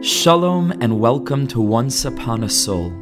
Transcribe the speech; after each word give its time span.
Shalom 0.00 0.70
and 0.80 1.00
welcome 1.00 1.48
to 1.48 1.60
Once 1.60 2.04
Upon 2.04 2.44
a 2.44 2.48
Soul, 2.48 2.92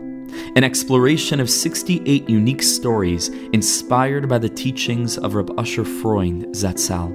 an 0.56 0.64
exploration 0.64 1.40
of 1.40 1.50
68 1.50 2.26
unique 2.26 2.62
stories 2.62 3.28
inspired 3.52 4.30
by 4.30 4.38
the 4.38 4.48
teachings 4.48 5.18
of 5.18 5.34
Reb 5.34 5.52
Usher 5.60 5.84
Freund 5.84 6.46
Zatzal. 6.54 7.10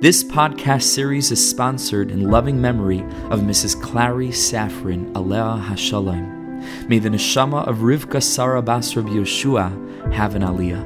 This 0.00 0.24
podcast 0.24 0.82
series 0.82 1.30
is 1.30 1.48
sponsored 1.48 2.10
in 2.10 2.32
loving 2.32 2.60
memory 2.60 3.02
of 3.30 3.42
Mrs. 3.42 3.80
Klari 3.80 4.30
Safran 4.30 5.14
Alea 5.14 5.64
Hashalom. 5.64 6.88
May 6.88 6.98
the 6.98 7.10
neshama 7.10 7.64
of 7.64 7.76
Rivka 7.76 8.20
Sarah 8.20 8.60
Bas 8.60 8.96
Reb 8.96 9.06
Yeshua 9.06 10.12
have 10.12 10.34
an 10.34 10.42
aliyah. 10.42 10.82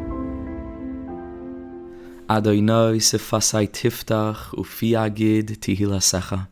Adonai 2.29 2.99
sefasai 2.99 3.67
tiftach 3.71 4.51
ufi 4.59 4.95
agid 4.95 5.59
tihilasecha. 5.63 6.52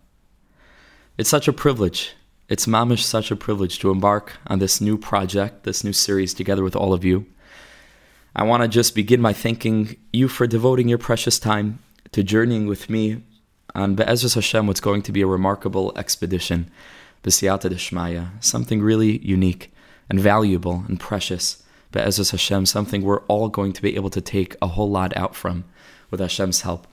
It's 1.20 1.28
such 1.28 1.48
a 1.48 1.52
privilege. 1.52 2.14
It's 2.48 2.64
mamish 2.64 3.02
such 3.02 3.30
a 3.30 3.36
privilege 3.36 3.78
to 3.80 3.90
embark 3.90 4.38
on 4.46 4.58
this 4.58 4.80
new 4.80 4.96
project, 4.96 5.64
this 5.64 5.84
new 5.84 5.92
series 5.92 6.32
together 6.32 6.64
with 6.64 6.74
all 6.74 6.94
of 6.94 7.04
you. 7.04 7.26
I 8.34 8.44
want 8.44 8.62
to 8.62 8.68
just 8.70 8.94
begin 8.94 9.20
by 9.20 9.34
thanking 9.34 9.96
you 10.14 10.28
for 10.28 10.46
devoting 10.46 10.88
your 10.88 10.96
precious 10.96 11.38
time 11.38 11.80
to 12.12 12.22
journeying 12.22 12.68
with 12.68 12.88
me 12.88 13.22
on 13.74 13.96
Be'ezras 13.96 14.34
Hashem, 14.34 14.66
what's 14.66 14.80
going 14.80 15.02
to 15.02 15.12
be 15.12 15.20
a 15.20 15.26
remarkable 15.26 15.92
expedition, 15.94 16.70
B'siyata 17.22 17.70
Deshmaya, 17.70 18.42
something 18.42 18.80
really 18.80 19.18
unique 19.18 19.74
and 20.08 20.18
valuable 20.18 20.84
and 20.88 20.98
precious. 20.98 21.62
Be'ezras 21.92 22.30
Hashem, 22.30 22.64
something 22.64 23.02
we're 23.02 23.26
all 23.26 23.50
going 23.50 23.74
to 23.74 23.82
be 23.82 23.94
able 23.94 24.08
to 24.08 24.22
take 24.22 24.56
a 24.62 24.68
whole 24.68 24.88
lot 24.88 25.14
out 25.18 25.36
from 25.36 25.64
with 26.10 26.20
Hashem's 26.20 26.62
help. 26.62 26.86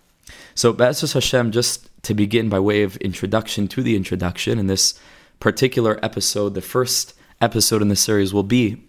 So, 0.53 0.73
Be'ezras 0.73 1.13
Hashem, 1.13 1.53
just 1.53 1.86
to 2.03 2.13
begin 2.13 2.49
by 2.49 2.59
way 2.59 2.83
of 2.83 2.97
introduction 2.97 3.67
to 3.69 3.83
the 3.83 3.95
introduction, 3.95 4.59
in 4.59 4.67
this 4.67 4.99
particular 5.39 5.99
episode, 6.03 6.53
the 6.53 6.61
first 6.61 7.13
episode 7.41 7.81
in 7.81 7.89
the 7.89 7.95
series 7.95 8.33
will 8.33 8.43
be 8.43 8.83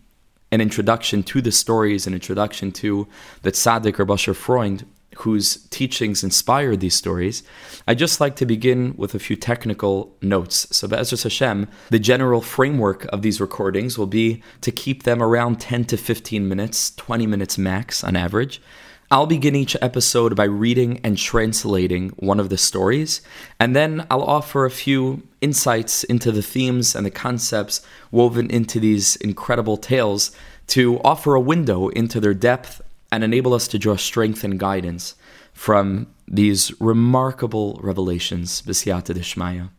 an 0.51 0.61
introduction 0.61 1.23
to 1.23 1.43
the 1.43 1.53
stories, 1.53 2.07
an 2.07 2.15
introduction 2.15 2.73
to 2.73 3.07
the 3.43 3.53
tzaddik 3.53 3.99
or 3.99 4.05
Basher 4.05 4.35
Freund, 4.35 4.87
whose 5.19 5.57
teachings 5.69 6.23
inspired 6.23 6.81
these 6.81 6.95
stories. 6.95 7.43
I'd 7.87 7.99
just 7.99 8.21
like 8.21 8.37
to 8.37 8.47
begin 8.47 8.95
with 8.97 9.15
a 9.15 9.19
few 9.19 9.37
technical 9.37 10.17
notes. 10.23 10.69
So, 10.75 10.87
Be'ezras 10.87 11.25
Hashem, 11.25 11.69
the 11.91 11.99
general 11.99 12.41
framework 12.41 13.05
of 13.07 13.23
these 13.23 13.41
recordings 13.41 13.99
will 13.99 14.07
be 14.07 14.43
to 14.61 14.71
keep 14.71 15.03
them 15.03 15.23
around 15.23 15.61
10 15.61 15.87
to 15.87 15.97
15 15.97 16.49
minutes, 16.49 16.93
20 16.93 17.27
minutes 17.27 17.59
max 17.59 18.05
on 18.05 18.17
average. 18.17 18.63
I'll 19.11 19.27
begin 19.27 19.57
each 19.57 19.75
episode 19.81 20.37
by 20.37 20.45
reading 20.45 21.01
and 21.03 21.17
translating 21.17 22.11
one 22.19 22.39
of 22.39 22.51
the 22.51 22.59
stories, 22.59 23.23
and 23.59 23.75
then 23.75 24.07
I'll 24.11 24.23
offer 24.23 24.67
a 24.67 24.71
few 24.71 25.23
insights 25.41 26.05
into 26.05 26.31
the 26.31 26.43
themes 26.43 26.95
and 26.95 27.07
the 27.07 27.11
concepts 27.11 27.81
woven 28.11 28.51
into 28.51 28.79
these 28.79 29.17
incredible 29.17 29.79
tales 29.79 30.31
to 30.69 31.01
offer 31.01 31.35
a 31.35 31.41
window 31.41 31.89
into 31.89 32.21
their 32.21 32.35
depth 32.35 32.83
and 33.11 33.25
enable 33.25 33.55
us 33.55 33.67
to 33.69 33.79
draw 33.79 33.97
strength 33.97 34.45
and 34.45 34.61
guidance 34.61 35.15
from 35.55 36.09
these 36.27 36.79
remarkable 36.79 37.81
revelations, 37.83 38.61
B'siyata 38.61 39.15
Deshmaya. 39.15 39.71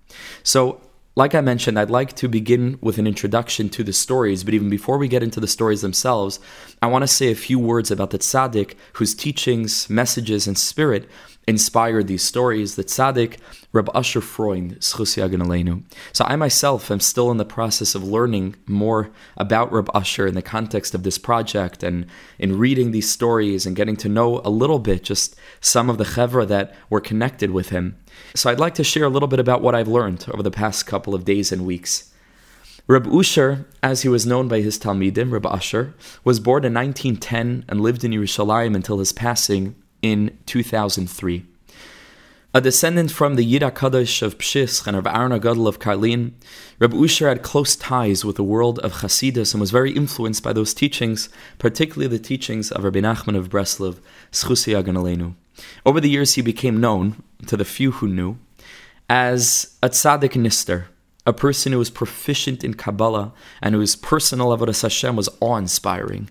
So, 0.42 0.82
like 1.20 1.36
I 1.36 1.42
mentioned, 1.42 1.78
I'd 1.78 1.90
like 1.90 2.14
to 2.14 2.30
begin 2.30 2.80
with 2.80 2.98
an 2.98 3.06
introduction 3.06 3.68
to 3.72 3.84
the 3.84 3.92
stories, 3.92 4.46
but 4.46 4.54
even 4.54 4.70
before 4.70 4.98
we 4.98 5.10
get 5.10 5.22
into 5.22 5.42
the 5.42 5.50
stories 5.50 5.82
themselves, 5.82 6.40
I 6.82 6.88
want 6.88 7.04
to 7.04 7.08
say 7.08 7.30
a 7.30 7.36
few 7.36 7.60
words 7.60 7.92
about 7.92 8.12
the 8.12 8.20
tzaddik 8.20 8.76
whose 8.94 9.14
teachings, 9.14 9.90
messages, 9.90 10.48
and 10.48 10.58
spirit 10.58 11.10
inspired 11.50 12.08
these 12.08 12.24
stories, 12.24 12.76
the 12.76 12.84
tzaddik 12.84 13.38
Reb 13.72 13.90
Usher 13.94 14.22
Freund, 14.22 14.78
So 14.82 16.26
I 16.26 16.36
myself 16.36 16.92
am 16.92 17.00
still 17.00 17.32
in 17.32 17.38
the 17.38 17.46
process 17.46 17.96
of 17.96 18.04
learning 18.04 18.56
more 18.68 19.10
about 19.36 19.72
Reb 19.72 19.90
Usher 19.94 20.28
in 20.28 20.36
the 20.36 20.42
context 20.42 20.94
of 20.94 21.04
this 21.04 21.18
project 21.18 21.84
and 21.84 22.06
in 22.38 22.58
reading 22.58 22.92
these 22.92 23.10
stories 23.10 23.66
and 23.66 23.76
getting 23.76 23.98
to 23.98 24.10
know 24.10 24.42
a 24.46 24.50
little 24.50 24.80
bit 24.80 25.04
just 25.04 25.36
some 25.60 25.90
of 25.90 25.98
the 25.98 26.04
chevra 26.04 26.48
that 26.48 26.76
were 26.90 27.02
connected 27.02 27.52
with 27.52 27.70
him. 27.70 27.98
So 28.36 28.50
I'd 28.50 28.60
like 28.60 28.76
to 28.76 28.84
share 28.84 29.04
a 29.04 29.10
little 29.10 29.28
bit 29.28 29.40
about 29.40 29.62
what 29.62 29.76
I've 29.76 29.88
learned 29.88 30.26
over 30.32 30.44
the 30.44 30.52
past 30.52 30.86
couple 30.86 31.14
of 31.16 31.26
days 31.26 31.52
and 31.52 31.66
weeks. 31.66 32.14
Reb 32.88 33.08
Usher, 33.08 33.68
as 33.84 34.02
he 34.02 34.10
was 34.10 34.26
known 34.26 34.48
by 34.48 34.62
his 34.62 34.80
Talmidim, 34.80 35.32
Reb 35.32 35.46
Usher, 35.46 35.94
was 36.24 36.40
born 36.40 36.66
in 36.66 36.74
1910 36.74 37.66
and 37.68 37.82
lived 37.82 38.04
in 38.04 38.12
Yerushalayim 38.12 38.76
until 38.76 38.98
his 38.98 39.14
passing 39.14 39.76
in 40.02 40.38
2003. 40.46 41.46
A 42.52 42.62
descendant 42.62 43.12
from 43.12 43.36
the 43.36 43.44
Yid 43.44 43.62
Kadosh 43.62 44.24
of 44.24 44.40
Pshisch 44.40 44.88
and 44.88 44.98
of 44.98 45.06
Aaron 45.06 45.40
Gadol 45.40 45.68
of 45.68 45.78
Karlin, 45.78 46.32
Reb 46.80 46.96
Usher 46.96 47.30
had 47.30 47.44
close 47.44 47.76
ties 47.76 48.26
with 48.26 48.38
the 48.38 48.44
world 48.44 48.80
of 48.80 49.02
Hasidus 49.02 49.54
and 49.54 49.62
was 49.62 49.70
very 49.70 49.92
influenced 49.92 50.42
by 50.42 50.52
those 50.52 50.74
teachings, 50.74 51.30
particularly 51.60 52.08
the 52.08 52.24
teachings 52.24 52.72
of 52.72 52.84
Rabbi 52.84 53.02
Nachman 53.02 53.38
of 53.38 53.50
Breslov, 53.50 54.00
Schusi 54.32 54.74
Aganalenu. 54.76 55.36
Over 55.86 56.02
the 56.02 56.10
years, 56.10 56.34
he 56.34 56.42
became 56.42 56.82
known, 56.82 57.22
to 57.46 57.56
the 57.56 57.66
few 57.66 57.92
who 57.92 58.08
knew, 58.08 58.38
as 59.08 59.78
a 59.84 59.90
tzaddik 59.90 60.34
nister, 60.34 60.86
a 61.28 61.34
person 61.34 61.72
who 61.72 61.78
was 61.78 61.92
proficient 61.92 62.64
in 62.64 62.74
Kabbalah 62.74 63.32
and 63.62 63.76
whose 63.76 63.96
personal 63.96 64.58
avodas 64.58 64.82
Hashem 64.82 65.16
was 65.16 65.30
awe-inspiring. 65.40 66.30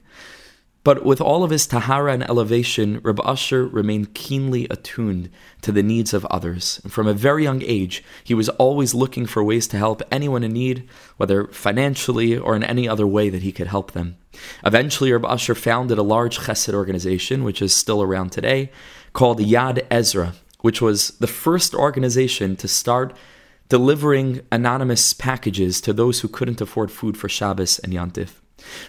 But 0.89 1.05
with 1.05 1.21
all 1.21 1.45
of 1.45 1.51
his 1.51 1.67
tahara 1.67 2.15
and 2.15 2.23
elevation, 2.23 3.01
Reb 3.03 3.21
Usher 3.23 3.67
remained 3.67 4.15
keenly 4.15 4.67
attuned 4.71 5.29
to 5.61 5.71
the 5.71 5.83
needs 5.83 6.15
of 6.15 6.25
others. 6.31 6.81
And 6.83 6.91
from 6.91 7.07
a 7.07 7.13
very 7.13 7.43
young 7.43 7.61
age, 7.61 8.03
he 8.25 8.33
was 8.33 8.49
always 8.49 8.95
looking 8.95 9.27
for 9.27 9.45
ways 9.45 9.67
to 9.67 9.77
help 9.77 10.01
anyone 10.11 10.43
in 10.43 10.55
need, 10.55 10.89
whether 11.19 11.49
financially 11.49 12.39
or 12.39 12.57
in 12.57 12.65
any 12.65 12.89
other 12.89 13.07
way 13.07 13.29
that 13.29 13.43
he 13.43 13.53
could 13.53 13.67
help 13.67 13.93
them. 13.93 14.17
Eventually, 14.65 15.13
Reb 15.13 15.27
Usher 15.27 15.55
founded 15.55 15.99
a 15.99 16.03
large 16.03 16.39
chesed 16.39 16.73
organization, 16.73 17.45
which 17.45 17.61
is 17.61 17.77
still 17.77 18.01
around 18.01 18.33
today, 18.33 18.73
called 19.13 19.41
Yad 19.41 19.87
Ezra, 19.91 20.33
which 20.63 20.81
was 20.81 21.09
the 21.21 21.27
first 21.27 21.75
organization 21.75 22.57
to 22.57 22.67
start 22.67 23.15
delivering 23.69 24.41
anonymous 24.51 25.13
packages 25.13 25.83
to 25.83 25.93
those 25.93 26.21
who 26.21 26.29
couldn't 26.29 26.63
afford 26.63 26.91
food 26.91 27.19
for 27.19 27.29
Shabbos 27.29 27.79
and 27.81 27.93
Yantif. 27.93 28.37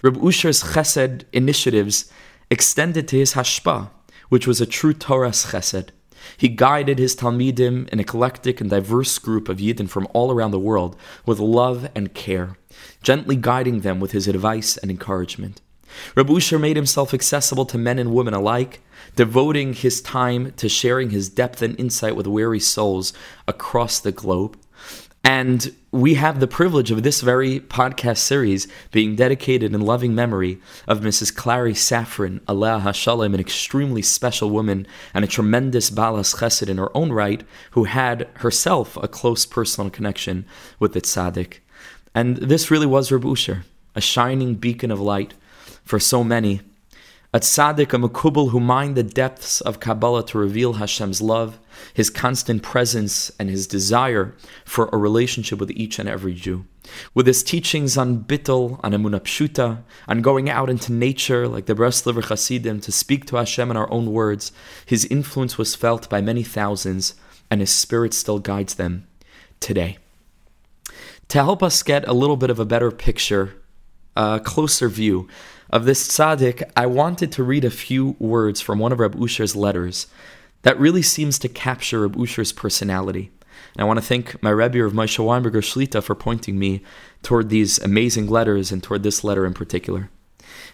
Reb 0.02 0.22
Usher's 0.24 0.62
chesed 0.62 1.24
initiatives 1.32 2.10
extended 2.50 3.06
to 3.08 3.18
his 3.18 3.34
hashpa, 3.34 3.90
which 4.28 4.46
was 4.46 4.60
a 4.60 4.66
true 4.66 4.92
Torah's 4.92 5.46
chesed. 5.46 5.90
He 6.36 6.48
guided 6.48 6.98
his 6.98 7.16
Talmidim, 7.16 7.90
an 7.92 8.00
eclectic 8.00 8.60
and 8.60 8.68
diverse 8.68 9.18
group 9.18 9.48
of 9.48 9.58
Yidden 9.58 9.88
from 9.88 10.06
all 10.12 10.30
around 10.30 10.50
the 10.50 10.58
world, 10.58 10.96
with 11.24 11.38
love 11.38 11.88
and 11.94 12.14
care, 12.14 12.56
gently 13.02 13.36
guiding 13.36 13.80
them 13.80 14.00
with 14.00 14.12
his 14.12 14.28
advice 14.28 14.76
and 14.76 14.90
encouragement. 14.90 15.60
Reb 16.14 16.30
Usher 16.30 16.58
made 16.58 16.76
himself 16.76 17.12
accessible 17.14 17.64
to 17.66 17.78
men 17.78 17.98
and 17.98 18.12
women 18.12 18.34
alike, 18.34 18.80
devoting 19.16 19.72
his 19.72 20.00
time 20.00 20.52
to 20.52 20.68
sharing 20.68 21.10
his 21.10 21.28
depth 21.28 21.62
and 21.62 21.78
insight 21.80 22.14
with 22.14 22.26
weary 22.26 22.60
souls 22.60 23.12
across 23.48 23.98
the 23.98 24.12
globe. 24.12 24.58
And 25.22 25.74
we 25.92 26.14
have 26.14 26.40
the 26.40 26.46
privilege 26.46 26.90
of 26.90 27.02
this 27.02 27.20
very 27.20 27.60
podcast 27.60 28.18
series 28.18 28.66
being 28.90 29.16
dedicated 29.16 29.74
in 29.74 29.80
loving 29.80 30.14
memory 30.14 30.60
of 30.88 31.00
Mrs. 31.00 31.32
Klari 31.32 31.72
Safran, 31.72 32.40
Allah 32.48 32.80
Hashalom, 32.84 33.34
an 33.34 33.40
extremely 33.40 34.02
special 34.02 34.50
woman 34.50 34.86
and 35.12 35.24
a 35.24 35.28
tremendous 35.28 35.90
balas 35.90 36.34
chesed 36.34 36.68
in 36.68 36.78
her 36.78 36.96
own 36.96 37.12
right, 37.12 37.42
who 37.72 37.84
had 37.84 38.28
herself 38.34 38.96
a 38.96 39.08
close 39.08 39.44
personal 39.44 39.90
connection 39.90 40.46
with 40.78 40.94
the 40.94 41.00
tzaddik. 41.00 41.58
And 42.14 42.38
this 42.38 42.70
really 42.70 42.86
was 42.86 43.12
Reb 43.12 43.26
Usher, 43.26 43.64
a 43.94 44.00
shining 44.00 44.54
beacon 44.54 44.90
of 44.90 45.00
light 45.00 45.34
for 45.84 46.00
so 46.00 46.24
many. 46.24 46.62
A 47.32 47.38
tzaddik, 47.38 47.92
a 47.92 47.98
makubal 47.98 48.50
who 48.50 48.58
mined 48.58 48.96
the 48.96 49.04
depths 49.04 49.60
of 49.60 49.78
Kabbalah 49.78 50.26
to 50.26 50.38
reveal 50.38 50.74
Hashem's 50.74 51.22
love, 51.22 51.60
his 51.94 52.10
constant 52.10 52.62
presence, 52.62 53.30
and 53.38 53.48
his 53.48 53.66
desire 53.66 54.34
for 54.64 54.88
a 54.92 54.98
relationship 54.98 55.58
with 55.58 55.70
each 55.72 55.98
and 55.98 56.08
every 56.08 56.34
Jew. 56.34 56.64
With 57.14 57.26
his 57.26 57.42
teachings 57.42 57.96
on 57.96 58.24
bittul, 58.24 58.80
on 58.82 58.92
emunah 58.92 59.20
pshuta, 59.20 59.82
on 60.08 60.22
going 60.22 60.48
out 60.48 60.70
into 60.70 60.92
nature 60.92 61.46
like 61.46 61.66
the 61.66 61.74
Breslover 61.74 62.24
Hasidim 62.24 62.80
to 62.80 62.92
speak 62.92 63.26
to 63.26 63.36
Hashem 63.36 63.70
in 63.70 63.76
our 63.76 63.90
own 63.92 64.12
words, 64.12 64.52
his 64.86 65.04
influence 65.06 65.58
was 65.58 65.74
felt 65.74 66.08
by 66.08 66.20
many 66.20 66.42
thousands, 66.42 67.14
and 67.50 67.60
his 67.60 67.70
spirit 67.70 68.14
still 68.14 68.38
guides 68.38 68.74
them 68.74 69.06
today. 69.60 69.98
To 71.28 71.38
help 71.44 71.62
us 71.62 71.82
get 71.82 72.08
a 72.08 72.12
little 72.12 72.36
bit 72.36 72.50
of 72.50 72.58
a 72.58 72.64
better 72.64 72.90
picture, 72.90 73.54
a 74.16 74.40
closer 74.42 74.88
view 74.88 75.28
of 75.70 75.84
this 75.84 76.08
tzaddik, 76.08 76.68
I 76.76 76.86
wanted 76.86 77.30
to 77.32 77.44
read 77.44 77.64
a 77.64 77.70
few 77.70 78.16
words 78.18 78.60
from 78.60 78.80
one 78.80 78.90
of 78.90 78.98
Reb 78.98 79.20
Usher's 79.20 79.54
letters 79.54 80.08
that 80.62 80.78
really 80.78 81.02
seems 81.02 81.38
to 81.38 81.48
capture 81.48 82.00
Reb 82.00 82.20
Usher's 82.20 82.52
personality. 82.52 83.30
And 83.74 83.82
I 83.82 83.84
want 83.84 83.98
to 83.98 84.04
thank 84.04 84.42
my 84.42 84.50
Rebbe 84.50 84.84
of 84.84 84.92
Moshe 84.92 85.18
Weinberger 85.18 85.62
Shlita 85.62 86.02
for 86.02 86.14
pointing 86.14 86.58
me 86.58 86.82
toward 87.22 87.48
these 87.48 87.78
amazing 87.78 88.26
letters 88.26 88.72
and 88.72 88.82
toward 88.82 89.02
this 89.02 89.22
letter 89.22 89.46
in 89.46 89.54
particular. 89.54 90.10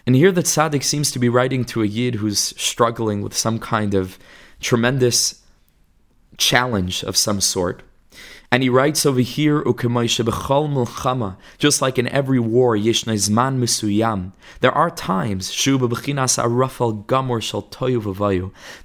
And 0.05 0.15
here 0.15 0.31
the 0.31 0.43
tzaddik 0.43 0.83
seems 0.83 1.11
to 1.11 1.19
be 1.19 1.29
writing 1.29 1.65
to 1.65 1.83
a 1.83 1.85
yid 1.85 2.15
who's 2.15 2.39
struggling 2.39 3.21
with 3.21 3.35
some 3.35 3.59
kind 3.59 3.93
of 3.93 4.17
tremendous 4.59 5.43
challenge 6.37 7.03
of 7.03 7.17
some 7.17 7.41
sort. 7.41 7.83
And 8.49 8.63
he 8.63 8.69
writes 8.69 9.05
over 9.05 9.19
here, 9.19 9.61
just 11.57 11.81
like 11.81 11.99
in 11.99 12.07
every 12.07 12.39
war, 12.39 12.77
zman 12.77 13.59
misuyam, 13.59 14.31
there 14.61 14.71
are 14.71 14.89
times, 14.89 15.53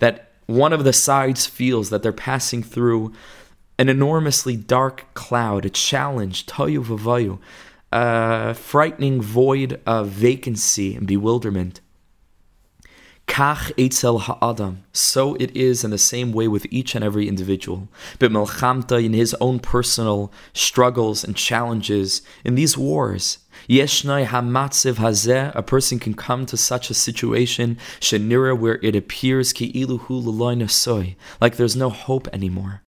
that 0.00 0.31
one 0.46 0.72
of 0.72 0.84
the 0.84 0.92
sides 0.92 1.46
feels 1.46 1.90
that 1.90 2.02
they're 2.02 2.12
passing 2.12 2.62
through 2.62 3.12
an 3.78 3.88
enormously 3.88 4.56
dark 4.56 5.12
cloud, 5.14 5.64
a 5.64 5.70
challenge, 5.70 6.46
toyu 6.46 7.38
a 7.90 8.54
frightening 8.54 9.20
void 9.20 9.80
of 9.86 10.08
vacancy 10.08 10.94
and 10.94 11.06
bewilderment. 11.06 11.80
Kach 13.26 13.72
etzel 13.78 14.19
ha'adam. 14.19 14.84
So 14.92 15.34
it 15.36 15.56
is 15.56 15.84
in 15.84 15.90
the 15.90 15.98
same 15.98 16.32
way 16.32 16.48
with 16.48 16.66
each 16.70 16.94
and 16.94 17.04
every 17.04 17.28
individual. 17.28 17.88
But 18.19 18.30
B'melchamta 18.30 19.02
in 19.02 19.14
his 19.14 19.34
own 19.40 19.58
personal 19.58 20.32
struggles 20.52 21.24
and 21.24 21.34
challenges 21.34 22.22
in 22.44 22.56
these 22.56 22.76
wars. 22.76 23.38
Yeshnai 23.69 24.26
hamatziv 24.26 24.94
hazeh. 24.94 25.54
A 25.54 25.62
person 25.62 25.98
can 25.98 26.14
come 26.14 26.44
to 26.46 26.56
such 26.56 26.90
a 26.90 26.94
situation 26.94 27.78
shenira 28.00 28.58
where 28.58 28.78
it 28.82 28.96
appears 28.96 29.52
ki 29.52 29.72
iluhu 29.72 30.70
soy, 30.70 31.16
like 31.40 31.56
there's 31.56 31.76
no 31.76 31.88
hope 31.88 32.28
anymore. 32.32 32.82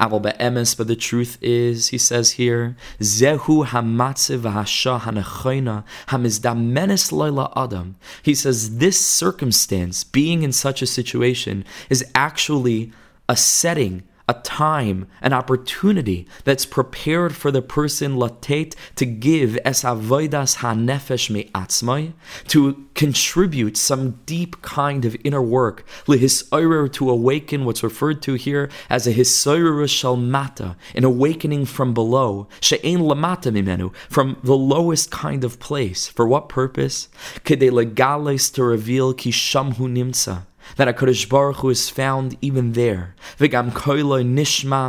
Aval 0.00 0.22
be'emes, 0.22 0.76
but 0.76 0.86
the 0.86 0.96
truth 0.96 1.38
is, 1.40 1.88
he 1.88 1.98
says 1.98 2.32
here, 2.32 2.76
Zehu 3.00 3.66
hamatziv 3.66 4.40
v'hasha 4.40 5.00
hanechoina 5.00 5.84
hamizdamenes 6.08 7.12
loyla 7.12 7.52
adam. 7.56 7.96
He 8.22 8.34
says 8.34 8.78
this 8.78 9.04
circumstance, 9.04 10.04
being 10.04 10.42
in 10.42 10.52
such 10.52 10.82
a 10.82 10.86
situation, 10.86 11.64
is 11.90 12.04
actually 12.14 12.92
a 13.28 13.36
setting 13.36 14.02
a 14.28 14.34
time, 14.34 15.06
an 15.20 15.32
opportunity 15.32 16.26
that's 16.44 16.64
prepared 16.64 17.34
for 17.34 17.50
the 17.50 17.60
person 17.60 18.16
latet 18.16 18.74
to 18.96 19.04
give 19.04 19.58
es 19.64 19.82
avoidas 19.82 20.56
hanefesh 20.56 21.28
me'atzmai, 21.28 22.12
to 22.48 22.86
contribute 22.94 23.76
some 23.76 24.12
deep 24.24 24.60
kind 24.62 25.04
of 25.04 25.16
inner 25.24 25.42
work, 25.42 25.84
lihisoyer 26.06 26.90
to 26.92 27.10
awaken 27.10 27.64
what's 27.64 27.82
referred 27.82 28.22
to 28.22 28.34
here 28.34 28.70
as 28.88 29.06
a 29.06 29.12
hisoyer 29.12 29.84
shalmata, 29.84 30.76
an 30.94 31.04
awakening 31.04 31.66
from 31.66 31.92
below, 31.92 32.48
she'ein 32.60 33.00
lamata 33.00 33.52
mimenu, 33.52 33.94
from 34.08 34.36
the 34.42 34.56
lowest 34.56 35.10
kind 35.10 35.44
of 35.44 35.60
place. 35.60 36.06
For 36.06 36.26
what 36.26 36.48
purpose? 36.48 37.08
Kede 37.44 37.70
legales 37.70 38.52
to 38.54 38.64
reveal 38.64 39.12
ki 39.12 39.30
shamhu 39.30 39.88
nimsa 39.88 40.46
that 40.76 40.88
HaKadosh 40.88 41.28
Baruch 41.28 41.56
Hu 41.56 41.70
is 41.70 41.90
found 41.90 42.36
even 42.40 42.72
there. 42.72 43.14
Nishma 43.38 44.84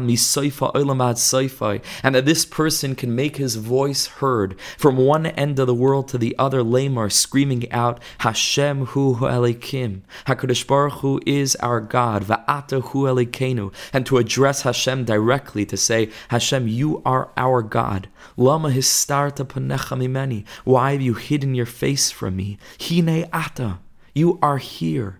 and 2.04 2.16
that 2.16 2.26
this 2.26 2.46
person 2.46 2.96
can 2.96 3.16
make 3.16 3.38
his 3.38 3.56
voice 3.56 4.08
heard 4.08 4.60
from 4.78 4.98
one 4.98 5.26
end 5.26 5.60
of 5.60 5.68
the 5.68 5.74
world 5.74 6.08
to 6.10 6.18
the 6.18 6.36
other, 6.38 6.64
lamar 6.64 7.10
screaming 7.10 7.72
out, 7.72 8.00
Hashem 8.20 8.88
hu 8.88 9.16
elikim. 9.16 10.02
HaKadosh 10.28 10.68
Baruch 10.68 10.94
Hu 10.94 11.20
is 11.26 11.56
our 11.58 11.82
God, 11.82 12.24
va'ata 12.24 12.82
hu 12.82 13.04
elikenu, 13.04 13.74
and 13.94 14.06
to 14.06 14.18
address 14.18 14.62
Hashem 14.64 15.06
directly, 15.06 15.66
to 15.66 15.78
say, 15.78 16.10
Hashem, 16.30 16.68
you 16.68 17.02
are 17.06 17.30
our 17.38 17.62
God. 17.62 18.10
Lama 18.38 18.70
histarta 18.70 19.46
panecha 19.46 19.98
mimeni. 19.98 20.46
Why 20.64 20.92
have 20.94 21.02
you 21.02 21.14
hidden 21.14 21.56
your 21.56 21.66
face 21.66 22.12
from 22.12 22.36
me? 22.36 22.58
Hine 22.80 23.28
ata. 23.32 23.80
You 24.14 24.40
are 24.42 24.58
here. 24.58 25.20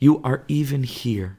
You 0.00 0.20
are 0.22 0.44
even 0.48 0.82
here. 0.82 1.38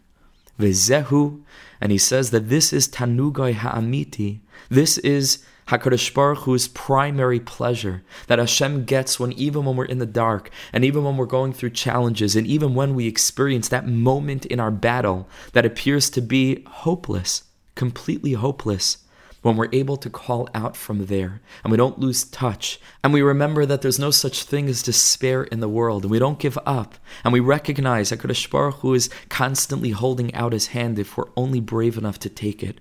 Vezehu, 0.60 1.42
and 1.82 1.92
he 1.92 1.98
says 1.98 2.30
that 2.30 2.50
this 2.50 2.72
is 2.72 2.88
Tanugai 2.88 3.54
Ha'amiti. 3.56 4.42
This 4.70 5.00
is 5.00 5.44
HaKadosh 5.68 6.14
Baruch 6.14 6.40
Hu's 6.40 6.68
primary 6.68 7.40
pleasure 7.40 8.04
that 8.28 8.38
Hashem 8.38 8.86
gets 8.86 9.20
when 9.20 9.32
even 9.32 9.66
when 9.66 9.76
we're 9.76 9.86
in 9.86 9.98
the 9.98 10.06
dark 10.06 10.52
and 10.72 10.86
even 10.86 11.04
when 11.04 11.18
we're 11.18 11.26
going 11.26 11.54
through 11.54 11.72
challenges 11.72 12.36
and 12.36 12.46
even 12.46 12.76
when 12.76 12.94
we 12.94 13.08
experience 13.08 13.70
that 13.70 13.88
moment 13.88 14.46
in 14.46 14.60
our 14.60 14.72
battle 14.72 15.28
that 15.54 15.66
appears 15.66 16.10
to 16.12 16.22
be 16.22 16.64
hopeless, 16.68 17.44
completely 17.74 18.34
hopeless 18.34 19.00
when 19.42 19.56
we're 19.56 19.70
able 19.72 19.98
to 19.98 20.10
call 20.10 20.48
out 20.54 20.76
from 20.76 21.08
there 21.08 21.42
and 21.64 21.72
we 21.72 21.78
don't 21.78 22.00
lose 22.00 22.24
touch 22.24 22.80
and 23.04 23.14
we 23.14 23.22
remember 23.22 23.66
that 23.66 23.82
there's 23.82 24.00
no 24.00 24.12
such 24.12 24.44
thing 24.44 24.68
as 24.68 24.84
despair 24.84 25.44
in 25.44 25.60
the 25.60 25.70
world 25.70 26.04
and 26.04 26.12
we 26.12 26.20
don't 26.20 26.40
give 26.40 26.58
up 26.66 26.96
and 27.24 27.34
we 27.34 27.40
recognize 27.40 28.10
that 28.10 28.20
Kadosh 28.20 28.50
Baruch 28.50 28.76
Hu 28.76 28.94
is 28.94 29.10
constantly 29.30 29.92
holding 29.92 30.34
out 30.34 30.54
his 30.54 30.68
hand 30.68 31.00
if 31.00 31.18
we're 31.18 31.30
only 31.36 31.60
brave 31.60 31.98
enough 31.98 32.20
to 32.20 32.30
take 32.30 32.64
it. 32.64 32.80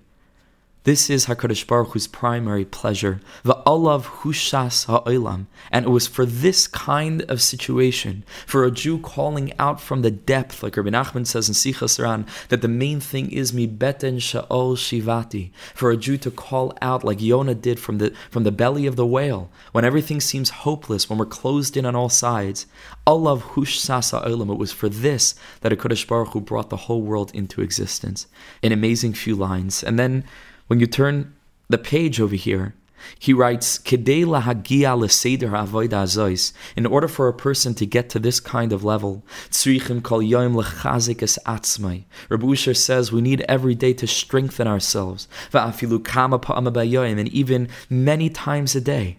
This 0.83 1.11
is 1.11 1.27
HaKadosh 1.27 1.67
Baruch 1.67 1.89
Hu's 1.89 2.07
primary 2.07 2.65
pleasure, 2.65 3.21
Va'alav 3.45 4.01
hushas 4.23 4.87
ha'olam. 4.87 5.45
And 5.71 5.85
it 5.85 5.89
was 5.89 6.07
for 6.07 6.25
this 6.25 6.65
kind 6.65 7.21
of 7.29 7.39
situation, 7.39 8.23
for 8.47 8.63
a 8.63 8.71
Jew 8.71 8.97
calling 8.97 9.53
out 9.59 9.79
from 9.79 10.01
the 10.01 10.09
depth, 10.09 10.63
like 10.63 10.75
Rabbi 10.75 10.89
Nachman 10.89 11.27
says 11.27 11.47
in 11.47 11.53
Sichas 11.53 12.01
Ran, 12.01 12.25
that 12.49 12.63
the 12.63 12.67
main 12.67 12.99
thing 12.99 13.31
is 13.31 13.53
mi 13.53 13.67
beten 13.67 14.17
sha'ol 14.17 14.75
shivati, 14.75 15.51
for 15.75 15.91
a 15.91 15.97
Jew 15.97 16.17
to 16.17 16.31
call 16.31 16.75
out 16.81 17.03
like 17.03 17.21
Yonah 17.21 17.53
did 17.53 17.79
from 17.79 17.99
the, 17.99 18.11
from 18.31 18.43
the 18.43 18.51
belly 18.51 18.87
of 18.87 18.95
the 18.95 19.05
whale, 19.05 19.51
when 19.73 19.85
everything 19.85 20.19
seems 20.19 20.49
hopeless, 20.49 21.07
when 21.07 21.19
we're 21.19 21.27
closed 21.27 21.77
in 21.77 21.85
on 21.85 21.95
all 21.95 22.09
sides. 22.09 22.65
Alav 23.05 23.41
hushas 23.41 24.09
ha'olam. 24.09 24.51
It 24.51 24.57
was 24.57 24.71
for 24.71 24.89
this 24.89 25.35
that 25.59 25.71
HaKadosh 25.71 26.07
Baruch 26.07 26.29
Hu 26.29 26.41
brought 26.41 26.71
the 26.71 26.77
whole 26.77 27.03
world 27.03 27.29
into 27.35 27.61
existence. 27.61 28.25
An 28.63 28.71
amazing 28.71 29.13
few 29.13 29.35
lines. 29.35 29.83
And 29.83 29.99
then 29.99 30.23
when 30.71 30.79
you 30.79 30.87
turn 30.87 31.33
the 31.67 31.77
page 31.77 32.21
over 32.21 32.33
here, 32.33 32.73
he 33.19 33.33
writes, 33.33 33.77
In 36.77 36.85
order 36.85 37.07
for 37.09 37.27
a 37.27 37.33
person 37.33 37.73
to 37.75 37.85
get 37.85 38.09
to 38.09 38.19
this 38.19 38.39
kind 38.39 38.71
of 38.71 38.85
level, 38.85 39.25
Rabbi 42.29 42.51
Usher 42.53 42.73
says 42.73 43.11
we 43.11 43.21
need 43.21 43.41
every 43.49 43.75
day 43.75 43.91
to 43.91 44.07
strengthen 44.07 44.65
ourselves, 44.65 45.27
and 45.51 47.27
even 47.27 47.67
many 47.89 48.29
times 48.29 48.73
a 48.73 48.79
day. 48.79 49.17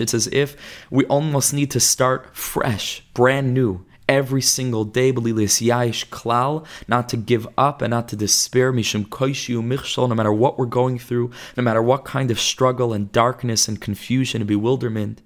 It's 0.00 0.14
as 0.14 0.28
if 0.28 0.56
we 0.90 1.04
almost 1.06 1.52
need 1.52 1.72
to 1.72 1.80
start 1.80 2.36
fresh, 2.36 3.02
brand 3.14 3.52
new, 3.52 3.84
every 4.10 4.42
single 4.42 4.84
day, 4.84 5.12
klal, 5.12 6.66
not 6.88 7.08
to 7.08 7.16
give 7.16 7.46
up 7.56 7.80
and 7.80 7.92
not 7.92 8.08
to 8.08 8.16
despair, 8.16 8.72
mishum 8.72 9.06
michshol, 9.06 10.08
no 10.08 10.14
matter 10.16 10.32
what 10.32 10.58
we're 10.58 10.66
going 10.66 10.98
through, 10.98 11.30
no 11.56 11.62
matter 11.62 11.80
what 11.80 12.04
kind 12.04 12.30
of 12.32 12.40
struggle 12.40 12.92
and 12.92 13.12
darkness 13.12 13.68
and 13.68 13.80
confusion 13.80 14.42
and 14.42 14.48
bewilderment. 14.48 15.22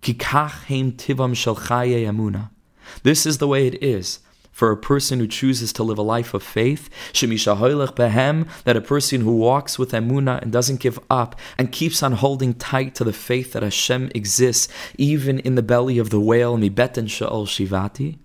Kikach 0.00 0.64
tivam 0.96 2.48
This 3.02 3.26
is 3.26 3.36
the 3.36 3.46
way 3.46 3.66
it 3.66 3.82
is 3.82 4.20
for 4.52 4.70
a 4.70 4.76
person 4.76 5.18
who 5.18 5.26
chooses 5.26 5.72
to 5.72 5.82
live 5.82 5.98
a 5.98 6.02
life 6.02 6.34
of 6.34 6.42
faith, 6.42 6.88
that 7.14 8.76
a 8.76 8.80
person 8.80 9.20
who 9.22 9.36
walks 9.36 9.78
with 9.78 9.92
emuna 9.92 10.40
and 10.42 10.52
doesn't 10.52 10.80
give 10.80 11.00
up 11.10 11.34
and 11.58 11.72
keeps 11.72 12.02
on 12.02 12.12
holding 12.12 12.54
tight 12.54 12.94
to 12.94 13.02
the 13.04 13.12
faith 13.12 13.54
that 13.54 13.62
Hashem 13.62 14.12
exists 14.14 14.68
even 14.98 15.40
in 15.40 15.54
the 15.54 15.62
belly 15.62 15.98
of 15.98 16.10
the 16.10 16.20
whale, 16.20 16.56
mi 16.56 16.68
beten 16.68 17.06
sha'ol 17.06 17.46
shivati, 17.46 18.18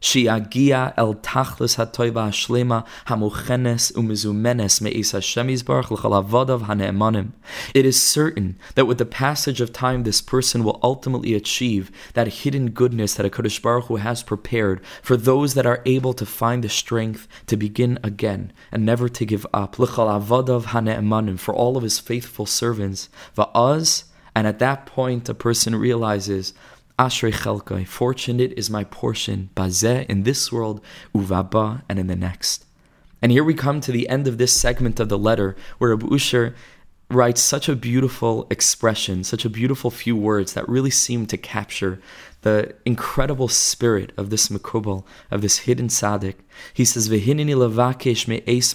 Shiagia 0.00 0.92
el 0.98 1.14
tachlis 1.14 1.76
hatoiva 1.76 2.30
shlema 2.30 2.84
hamuchenes 3.06 3.92
umizumenes 3.94 4.82
me'is 4.82 5.12
hane'emanim. 5.12 7.32
It 7.72 7.86
is 7.86 8.00
certain 8.00 8.58
that 8.74 8.84
with 8.84 8.98
the 8.98 9.06
passage 9.06 9.62
of 9.62 9.72
time, 9.72 10.02
this 10.02 10.20
person 10.20 10.64
will 10.64 10.78
ultimately 10.82 11.34
achieve 11.34 11.90
that 12.12 12.28
hidden 12.28 12.70
goodness 12.70 13.14
that 13.14 13.32
HaKadosh 13.32 13.62
Baruch 13.62 13.86
Hu 13.86 13.96
has 13.96 14.22
prepared 14.22 14.84
for 15.02 15.16
those 15.16 15.54
that 15.54 15.66
are 15.66 15.82
able 15.86 16.12
to 16.12 16.26
find 16.26 16.62
the 16.62 16.68
strength 16.68 17.26
to 17.46 17.56
begin 17.56 17.98
again 18.02 18.52
and 18.70 18.84
never 18.84 19.08
to 19.08 19.24
give 19.24 19.46
up. 19.54 19.78
L'chalavadav 19.78 20.64
hane'emanim, 20.64 21.38
for 21.38 21.54
all 21.54 21.78
of 21.78 21.82
his 21.82 21.98
faithful 21.98 22.44
servants. 22.44 23.08
Va'az, 23.34 24.04
and 24.34 24.46
at 24.46 24.58
that 24.58 24.84
point 24.84 25.30
a 25.30 25.34
person 25.34 25.74
realizes 25.74 26.52
Ashrei 26.98 27.30
chelkai, 27.30 27.86
fortunate 27.86 28.54
is 28.56 28.70
my 28.70 28.82
portion, 28.84 29.50
bazeh, 29.54 30.06
in 30.06 30.22
this 30.22 30.50
world, 30.50 30.80
uvaba, 31.14 31.82
and 31.90 31.98
in 31.98 32.06
the 32.06 32.16
next. 32.16 32.64
And 33.20 33.30
here 33.30 33.44
we 33.44 33.52
come 33.52 33.82
to 33.82 33.92
the 33.92 34.08
end 34.08 34.26
of 34.26 34.38
this 34.38 34.58
segment 34.58 34.98
of 34.98 35.10
the 35.10 35.18
letter, 35.18 35.56
where 35.76 35.92
Abu 35.92 36.14
Usher 36.14 36.54
writes 37.08 37.40
such 37.40 37.68
a 37.68 37.76
beautiful 37.76 38.46
expression, 38.50 39.22
such 39.22 39.44
a 39.44 39.50
beautiful 39.50 39.90
few 39.90 40.16
words 40.16 40.54
that 40.54 40.68
really 40.68 40.90
seem 40.90 41.26
to 41.26 41.36
capture 41.36 42.00
the 42.42 42.74
incredible 42.84 43.48
spirit 43.48 44.12
of 44.16 44.30
this 44.30 44.48
Makubal, 44.48 45.04
of 45.30 45.40
this 45.40 45.58
hidden 45.58 45.88
tzaddik. 45.88 46.36
He 46.74 46.84
says, 46.84 47.08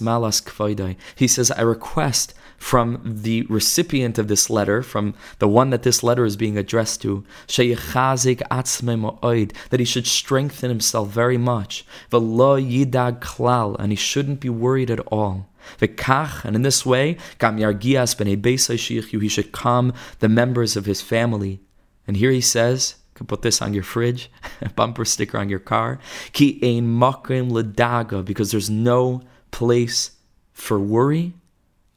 malas 0.00 0.96
He 1.14 1.28
says, 1.28 1.50
I 1.50 1.62
request 1.62 2.34
from 2.58 3.00
the 3.04 3.42
recipient 3.48 4.18
of 4.18 4.28
this 4.28 4.48
letter, 4.48 4.82
from 4.82 5.14
the 5.38 5.48
one 5.48 5.70
that 5.70 5.82
this 5.82 6.02
letter 6.02 6.24
is 6.24 6.36
being 6.36 6.56
addressed 6.56 7.02
to, 7.02 7.24
that 7.48 9.78
he 9.78 9.84
should 9.84 10.06
strengthen 10.06 10.70
himself 10.70 11.08
very 11.08 11.38
much, 11.38 11.84
klal, 12.10 13.76
and 13.78 13.92
he 13.92 13.96
shouldn't 13.96 14.40
be 14.40 14.48
worried 14.48 14.90
at 14.90 15.00
all. 15.00 15.48
And 15.80 16.56
in 16.56 16.62
this 16.62 16.86
way, 16.86 17.16
he 17.40 19.28
should 19.28 19.52
calm 19.52 19.92
the 20.18 20.28
members 20.28 20.76
of 20.76 20.86
his 20.86 21.00
family. 21.00 21.60
And 22.06 22.16
here 22.16 22.30
he 22.30 22.40
says, 22.40 22.96
can 23.14 23.26
put 23.26 23.42
this 23.42 23.62
on 23.62 23.74
your 23.74 23.82
fridge, 23.82 24.30
a 24.60 24.70
bumper 24.70 25.04
sticker 25.04 25.38
on 25.38 25.48
your 25.48 25.58
car. 25.58 25.98
Ki 26.32 26.58
ein 26.62 26.86
makim 26.86 27.50
ledaga, 27.50 28.24
because 28.24 28.50
there's 28.50 28.70
no 28.70 29.22
place 29.50 30.12
for 30.52 30.78
worry. 30.78 31.34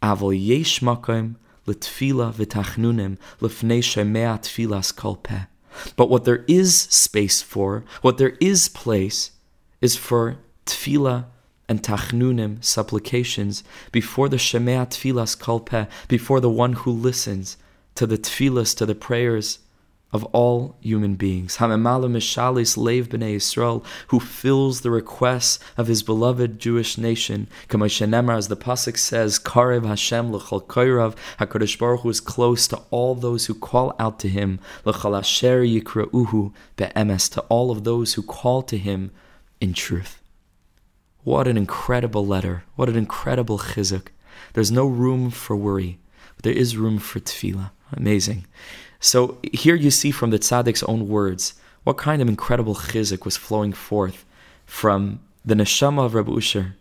Avol 0.03 0.35
yesh 0.37 0.81
makim 0.81 1.35
letfila 1.65 2.33
v'tachnunim 2.33 3.17
lefnei 3.39 3.81
shemea 3.81 4.39
tfilas 4.39 4.93
kolpeh. 4.93 5.47
But 5.95 6.09
what 6.09 6.25
there 6.25 6.45
is 6.47 6.77
space 6.77 7.41
for, 7.41 7.83
what 8.01 8.17
there 8.17 8.37
is 8.39 8.69
place, 8.69 9.31
is 9.81 9.95
for 9.95 10.37
tefillah 10.65 11.25
and 11.67 11.81
tachnunim, 11.81 12.63
supplications, 12.63 13.63
before 13.91 14.29
the 14.29 14.37
shemea 14.37 14.87
tfilas 14.87 15.37
Kalpeh, 15.37 15.89
before 16.07 16.39
the 16.39 16.49
one 16.49 16.73
who 16.73 16.91
listens 16.91 17.57
to 17.95 18.05
the 18.05 18.17
tfilas, 18.17 18.75
to 18.77 18.85
the 18.85 18.95
prayers 18.95 19.59
of 20.15 20.23
all 20.25 20.77
human 20.79 21.15
beings. 21.15 21.57
Hamemala 21.57 22.09
Mishalis 22.09 22.77
Lev 22.77 23.09
B'nai 23.09 23.35
Yisrael, 23.35 23.83
who 24.07 24.19
fills 24.19 24.81
the 24.81 24.89
requests 24.89 25.59
of 25.77 25.87
his 25.87 26.03
beloved 26.03 26.57
Jewish 26.57 26.97
nation. 26.97 27.47
Kamashenemar, 27.67 28.37
as 28.37 28.47
the 28.47 28.55
pasuk 28.55 28.97
says, 28.97 29.37
Karev 29.39 29.85
Hashem 29.85 30.31
l'chol 30.31 30.65
koirav, 30.65 31.15
Hakadosh 31.39 31.77
Baruch 31.77 32.01
Hu 32.01 32.09
is 32.09 32.21
close 32.21 32.67
to 32.69 32.81
all 32.91 33.13
those 33.13 33.47
who 33.47 33.53
call 33.53 33.93
out 33.99 34.19
to 34.19 34.29
him. 34.29 34.59
L'chol 34.85 35.17
asher 35.17 35.63
yikra'uhu 35.63 36.53
be'emes, 36.77 37.29
to 37.33 37.41
all 37.41 37.69
of 37.69 37.83
those 37.83 38.13
who 38.13 38.23
call 38.23 38.61
to 38.61 38.77
him 38.77 39.11
in 39.59 39.73
truth. 39.73 40.21
What 41.25 41.47
an 41.47 41.57
incredible 41.57 42.23
letter! 42.23 42.65
What 42.75 42.87
an 42.87 42.95
incredible 42.95 43.57
chizuk! 43.57 44.09
There's 44.53 44.71
no 44.71 44.85
room 44.85 45.31
for 45.31 45.55
worry, 45.55 45.97
but 46.35 46.43
there 46.43 46.53
is 46.53 46.77
room 46.77 46.99
for 46.99 47.19
tefillah. 47.19 47.71
Amazing. 47.91 48.45
So 48.99 49.39
here 49.51 49.73
you 49.73 49.89
see 49.89 50.11
from 50.11 50.29
the 50.29 50.37
tzaddik's 50.37 50.83
own 50.83 51.07
words 51.07 51.55
what 51.83 51.97
kind 51.97 52.21
of 52.21 52.29
incredible 52.29 52.75
chizuk 52.75 53.25
was 53.25 53.37
flowing 53.37 53.73
forth 53.73 54.23
from 54.67 55.19
the 55.43 55.55
neshama 55.55 56.05
of 56.05 56.13
Rabbi 56.13 56.31
Usher, 56.31 56.75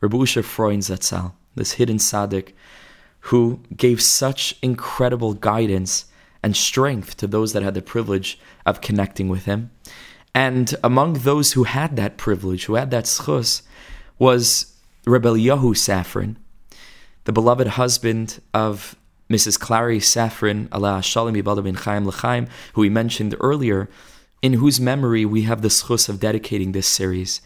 Rabbi 0.00 0.16
Usher 0.22 0.42
Freund 0.42 0.84
Zatzal, 0.84 1.34
this 1.54 1.72
hidden 1.72 1.98
tzaddik, 1.98 2.54
who 3.28 3.60
gave 3.76 4.00
such 4.00 4.56
incredible 4.62 5.34
guidance 5.34 6.06
and 6.42 6.56
strength 6.56 7.18
to 7.18 7.26
those 7.26 7.52
that 7.52 7.62
had 7.62 7.74
the 7.74 7.82
privilege 7.82 8.38
of 8.64 8.80
connecting 8.80 9.28
with 9.28 9.44
him. 9.44 9.70
And 10.34 10.74
among 10.82 11.14
those 11.14 11.52
who 11.52 11.64
had 11.64 11.96
that 11.96 12.16
privilege, 12.16 12.64
who 12.64 12.74
had 12.74 12.90
that 12.90 13.04
schus, 13.04 13.62
was 14.18 14.74
Rebbe 15.06 15.28
Yahu 15.28 15.74
Safran, 15.74 16.36
the 17.24 17.32
beloved 17.32 17.66
husband 17.68 18.40
of 18.54 18.96
Mrs. 19.30 19.58
Klari 19.58 19.98
Safran, 19.98 20.68
Allah 20.72 21.02
Shalom 21.02 21.34
bin 21.34 21.74
Chaim 21.74 22.06
L'chaim, 22.06 22.48
who 22.74 22.80
we 22.80 22.88
mentioned 22.88 23.34
earlier, 23.40 23.88
in 24.42 24.54
whose 24.54 24.80
memory 24.80 25.24
we 25.24 25.42
have 25.42 25.62
the 25.62 25.68
schus 25.68 26.08
of 26.08 26.20
dedicating 26.20 26.72
this 26.72 26.86
series. 26.86 27.40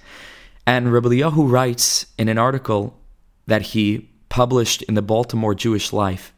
And 0.67 0.93
Rabbi 0.93 1.09
Yahu 1.09 1.51
writes 1.51 2.07
in 2.19 2.29
an 2.29 2.39
article 2.39 2.99
that 3.47 3.63
he 3.63 4.11
published 4.29 4.83
in 4.83 4.95
the 4.95 5.03
Baltimore 5.03 5.55
Jewish 5.55 5.93
Life. 5.93 6.33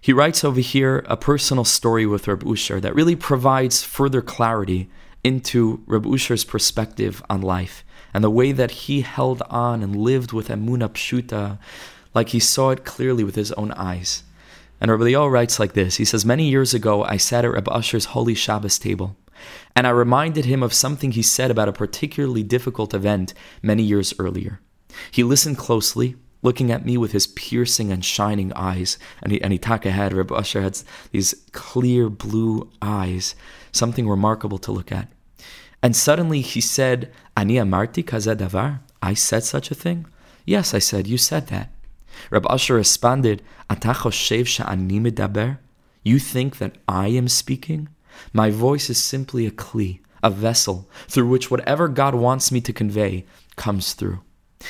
He 0.00 0.12
writes 0.12 0.44
over 0.44 0.60
here 0.60 1.04
a 1.06 1.16
personal 1.16 1.64
story 1.64 2.06
with 2.06 2.26
Reb 2.28 2.46
Usher 2.46 2.80
that 2.80 2.94
really 2.94 3.16
provides 3.16 3.82
further 3.82 4.22
clarity 4.22 4.88
into 5.24 5.82
Reb 5.86 6.06
Usher's 6.06 6.44
perspective 6.44 7.22
on 7.28 7.40
life 7.40 7.84
and 8.14 8.24
the 8.24 8.30
way 8.30 8.52
that 8.52 8.70
he 8.70 9.02
held 9.02 9.42
on 9.50 9.82
and 9.82 9.96
lived 9.96 10.32
with 10.32 10.48
Emunah 10.48 10.90
Pshuta 10.90 11.58
like 12.14 12.30
he 12.30 12.40
saw 12.40 12.70
it 12.70 12.84
clearly 12.84 13.24
with 13.24 13.34
his 13.34 13.52
own 13.52 13.72
eyes. 13.72 14.24
And 14.80 14.90
Rabbi 14.90 15.04
Liel 15.04 15.30
writes 15.30 15.58
like 15.58 15.72
this 15.72 15.96
He 15.96 16.04
says, 16.04 16.24
Many 16.24 16.48
years 16.48 16.74
ago, 16.74 17.04
I 17.04 17.16
sat 17.16 17.44
at 17.44 17.52
Rabbi 17.52 17.70
Usher's 17.70 18.06
holy 18.06 18.34
Shabbos 18.34 18.78
table, 18.78 19.16
and 19.74 19.86
I 19.86 19.90
reminded 19.90 20.44
him 20.44 20.62
of 20.62 20.72
something 20.72 21.12
he 21.12 21.22
said 21.22 21.50
about 21.50 21.68
a 21.68 21.72
particularly 21.72 22.42
difficult 22.42 22.94
event 22.94 23.34
many 23.62 23.82
years 23.82 24.14
earlier. 24.18 24.60
He 25.10 25.22
listened 25.22 25.58
closely, 25.58 26.16
looking 26.42 26.70
at 26.70 26.84
me 26.84 26.96
with 26.96 27.12
his 27.12 27.26
piercing 27.26 27.90
and 27.90 28.04
shining 28.04 28.52
eyes. 28.54 28.98
And 29.22 29.32
he, 29.32 29.42
and 29.42 29.52
he 29.52 29.58
talked 29.58 29.86
ahead. 29.86 30.12
Rabbi 30.12 30.34
Usher 30.34 30.62
had 30.62 30.80
these 31.10 31.34
clear 31.52 32.08
blue 32.08 32.70
eyes, 32.80 33.34
something 33.78 34.08
remarkable 34.08 34.58
to 34.58 34.72
look 34.72 34.90
at. 34.92 35.08
And 35.82 35.94
suddenly 35.94 36.40
he 36.40 36.60
said, 36.60 37.12
Ani 37.36 37.54
amarti 37.54 38.02
davar? 38.04 38.80
I 39.00 39.14
said 39.14 39.44
such 39.44 39.70
a 39.70 39.74
thing? 39.74 40.06
Yes, 40.44 40.74
I 40.74 40.80
said, 40.80 41.06
you 41.06 41.18
said 41.18 41.46
that. 41.48 41.70
Rab 42.30 42.46
Asher 42.50 42.74
responded, 42.74 43.42
Atachos 43.70 44.16
Shevsha 44.16 44.68
Anime 44.68 45.12
Daber, 45.12 45.58
You 46.02 46.18
think 46.18 46.58
that 46.58 46.76
I 46.88 47.08
am 47.08 47.28
speaking? 47.28 47.88
My 48.32 48.50
voice 48.50 48.90
is 48.90 48.98
simply 49.00 49.46
a 49.46 49.52
kli, 49.52 50.00
a 50.22 50.30
vessel, 50.30 50.88
through 51.06 51.28
which 51.28 51.50
whatever 51.50 51.86
God 51.86 52.14
wants 52.14 52.50
me 52.50 52.60
to 52.62 52.72
convey 52.72 53.24
comes 53.56 53.94
through. 53.94 54.20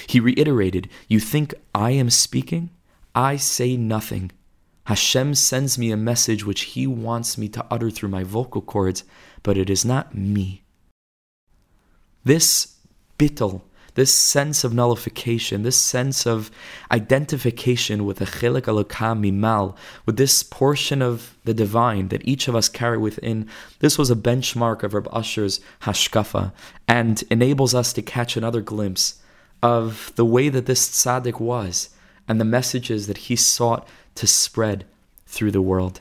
He 0.06 0.20
reiterated, 0.20 0.90
You 1.08 1.20
think 1.20 1.54
I 1.74 1.92
am 1.92 2.10
speaking? 2.10 2.70
I 3.14 3.36
say 3.36 3.76
nothing. 3.76 4.32
Hashem 4.88 5.34
sends 5.34 5.76
me 5.76 5.90
a 5.90 5.98
message 5.98 6.46
which 6.46 6.62
He 6.62 6.86
wants 6.86 7.36
me 7.36 7.46
to 7.50 7.66
utter 7.70 7.90
through 7.90 8.08
my 8.08 8.24
vocal 8.24 8.62
cords, 8.62 9.04
but 9.42 9.58
it 9.58 9.68
is 9.68 9.84
not 9.84 10.14
me. 10.14 10.62
This 12.24 12.78
bittel, 13.18 13.60
this 13.96 14.14
sense 14.14 14.64
of 14.64 14.72
nullification, 14.72 15.62
this 15.62 15.76
sense 15.76 16.26
of 16.26 16.50
identification 16.90 18.06
with 18.06 18.16
the 18.16 18.24
chilek 18.24 18.62
alokam 18.62 19.20
mimal, 19.20 19.76
with 20.06 20.16
this 20.16 20.42
portion 20.42 21.02
of 21.02 21.36
the 21.44 21.52
divine 21.52 22.08
that 22.08 22.26
each 22.26 22.48
of 22.48 22.56
us 22.56 22.70
carry 22.70 22.96
within, 22.96 23.46
this 23.80 23.98
was 23.98 24.10
a 24.10 24.16
benchmark 24.16 24.82
of 24.82 24.94
Reb 24.94 25.06
Usher's 25.12 25.60
hashkafa 25.82 26.50
and 26.88 27.22
enables 27.30 27.74
us 27.74 27.92
to 27.92 28.00
catch 28.00 28.38
another 28.38 28.62
glimpse 28.62 29.20
of 29.62 30.14
the 30.16 30.24
way 30.24 30.48
that 30.48 30.64
this 30.64 30.88
tzaddik 30.88 31.38
was 31.38 31.90
and 32.28 32.40
the 32.40 32.44
messages 32.44 33.06
that 33.06 33.18
he 33.18 33.36
sought 33.36 33.88
to 34.14 34.26
spread 34.26 34.84
through 35.26 35.50
the 35.50 35.62
world. 35.62 36.00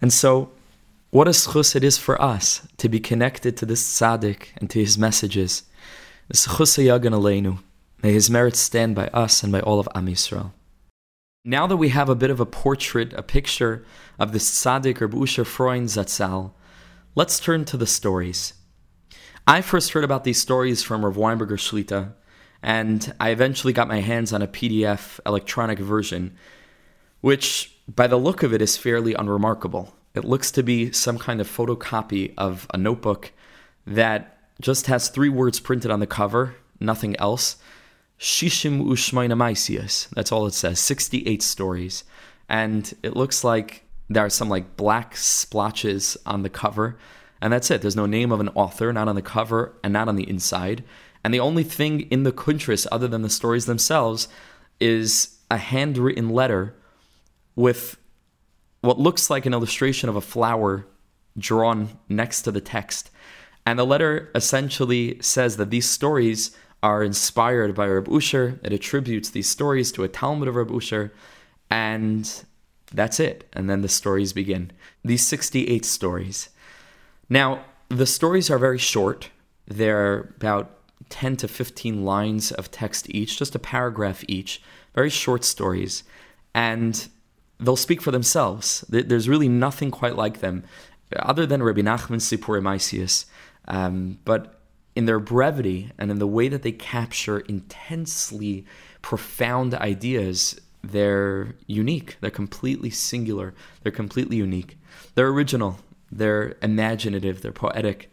And 0.00 0.12
so, 0.12 0.50
what 1.10 1.28
a 1.28 1.32
schus 1.32 1.76
it 1.76 1.84
is 1.84 1.98
for 1.98 2.20
us 2.22 2.66
to 2.78 2.88
be 2.88 3.00
connected 3.00 3.56
to 3.56 3.66
this 3.66 3.82
tzaddik 3.82 4.48
and 4.56 4.70
to 4.70 4.78
his 4.78 4.96
messages. 4.96 5.64
May 8.02 8.12
his 8.12 8.30
merits 8.30 8.60
stand 8.60 8.94
by 8.94 9.08
us 9.08 9.42
and 9.42 9.52
by 9.52 9.60
all 9.60 9.80
of 9.80 9.88
Am 9.94 10.06
Yisrael. 10.06 10.52
Now 11.44 11.66
that 11.66 11.76
we 11.76 11.88
have 11.88 12.08
a 12.08 12.14
bit 12.14 12.30
of 12.30 12.38
a 12.38 12.46
portrait, 12.46 13.12
a 13.14 13.22
picture 13.22 13.84
of 14.18 14.32
this 14.32 14.48
tzaddik 14.50 15.00
Reb 15.00 15.14
Usher 15.14 15.44
Freund 15.44 15.88
Zatzal, 15.88 16.52
let's 17.14 17.40
turn 17.40 17.64
to 17.66 17.76
the 17.76 17.86
stories. 17.86 18.54
I 19.46 19.62
first 19.62 19.92
heard 19.92 20.04
about 20.04 20.24
these 20.24 20.40
stories 20.40 20.82
from 20.82 21.04
Rav 21.04 21.16
Weinberger 21.16 21.58
Shlita, 21.58 22.12
and 22.62 23.12
I 23.18 23.30
eventually 23.30 23.72
got 23.72 23.88
my 23.88 24.00
hands 24.00 24.32
on 24.32 24.42
a 24.42 24.48
PDF 24.48 25.18
electronic 25.24 25.78
version, 25.78 26.36
which, 27.20 27.74
by 27.88 28.06
the 28.06 28.18
look 28.18 28.42
of 28.42 28.52
it, 28.52 28.60
is 28.60 28.76
fairly 28.76 29.14
unremarkable. 29.14 29.94
It 30.14 30.24
looks 30.24 30.50
to 30.52 30.62
be 30.62 30.92
some 30.92 31.18
kind 31.18 31.40
of 31.40 31.48
photocopy 31.48 32.34
of 32.36 32.66
a 32.74 32.76
notebook 32.76 33.32
that 33.86 34.38
just 34.60 34.86
has 34.86 35.08
three 35.08 35.28
words 35.28 35.60
printed 35.60 35.90
on 35.90 36.00
the 36.00 36.06
cover, 36.06 36.56
nothing 36.78 37.16
else. 37.16 37.56
Shishim 38.18 38.84
Ushmaina 38.84 39.32
Maisius. 39.32 40.08
That's 40.10 40.30
all 40.30 40.46
it 40.46 40.52
says. 40.52 40.78
68 40.80 41.42
stories. 41.42 42.04
And 42.48 42.92
it 43.02 43.16
looks 43.16 43.42
like 43.44 43.84
there 44.10 44.24
are 44.24 44.30
some 44.30 44.50
like 44.50 44.76
black 44.76 45.16
splotches 45.16 46.18
on 46.26 46.42
the 46.42 46.50
cover. 46.50 46.98
And 47.40 47.52
that's 47.52 47.70
it. 47.70 47.80
There's 47.80 47.96
no 47.96 48.04
name 48.04 48.32
of 48.32 48.40
an 48.40 48.50
author, 48.50 48.92
not 48.92 49.08
on 49.08 49.14
the 49.14 49.22
cover 49.22 49.72
and 49.82 49.92
not 49.92 50.08
on 50.08 50.16
the 50.16 50.28
inside. 50.28 50.84
And 51.22 51.34
the 51.34 51.40
only 51.40 51.64
thing 51.64 52.02
in 52.10 52.22
the 52.22 52.32
kuntris, 52.32 52.86
other 52.90 53.08
than 53.08 53.22
the 53.22 53.30
stories 53.30 53.66
themselves, 53.66 54.28
is 54.80 55.38
a 55.50 55.58
handwritten 55.58 56.30
letter 56.30 56.74
with 57.56 57.98
what 58.80 58.98
looks 58.98 59.28
like 59.28 59.44
an 59.44 59.52
illustration 59.52 60.08
of 60.08 60.16
a 60.16 60.20
flower 60.20 60.86
drawn 61.36 61.98
next 62.08 62.42
to 62.42 62.50
the 62.50 62.60
text. 62.60 63.10
And 63.66 63.78
the 63.78 63.84
letter 63.84 64.30
essentially 64.34 65.20
says 65.20 65.58
that 65.58 65.70
these 65.70 65.88
stories 65.88 66.56
are 66.82 67.04
inspired 67.04 67.74
by 67.74 67.86
Reb 67.86 68.08
Usher. 68.10 68.58
It 68.62 68.72
attributes 68.72 69.30
these 69.30 69.48
stories 69.48 69.92
to 69.92 70.02
a 70.02 70.08
Talmud 70.08 70.48
of 70.48 70.56
Reb 70.56 70.72
Usher, 70.72 71.12
and 71.70 72.44
that's 72.90 73.20
it. 73.20 73.48
And 73.52 73.68
then 73.68 73.82
the 73.82 73.88
stories 73.88 74.32
begin. 74.32 74.72
These 75.04 75.26
68 75.26 75.84
stories. 75.84 76.48
Now, 77.28 77.64
The 77.90 78.06
stories 78.06 78.50
are 78.50 78.58
very 78.58 78.78
short. 78.78 79.30
They're 79.66 80.32
about 80.36 80.79
10 81.10 81.36
to 81.36 81.48
15 81.48 82.04
lines 82.04 82.52
of 82.52 82.70
text 82.70 83.10
each, 83.10 83.38
just 83.38 83.54
a 83.54 83.58
paragraph 83.58 84.24
each, 84.28 84.62
very 84.94 85.10
short 85.10 85.44
stories. 85.44 86.02
And 86.54 87.08
they'll 87.58 87.76
speak 87.76 88.00
for 88.00 88.10
themselves. 88.10 88.84
There's 88.88 89.28
really 89.28 89.48
nothing 89.48 89.90
quite 89.90 90.16
like 90.16 90.40
them, 90.40 90.64
other 91.16 91.46
than 91.46 91.62
Rabbi 91.62 91.82
Nachman's 91.82 92.28
Sipur 92.30 92.60
Maisius. 92.62 93.26
Um, 93.68 94.18
but 94.24 94.60
in 94.96 95.06
their 95.06 95.20
brevity 95.20 95.90
and 95.98 96.10
in 96.10 96.18
the 96.18 96.26
way 96.26 96.48
that 96.48 96.62
they 96.62 96.72
capture 96.72 97.40
intensely 97.40 98.64
profound 99.02 99.74
ideas, 99.74 100.60
they're 100.82 101.54
unique. 101.66 102.16
They're 102.20 102.30
completely 102.30 102.90
singular. 102.90 103.54
They're 103.82 103.92
completely 103.92 104.36
unique. 104.36 104.78
They're 105.14 105.28
original. 105.28 105.78
They're 106.10 106.56
imaginative. 106.62 107.42
They're 107.42 107.52
poetic. 107.52 108.10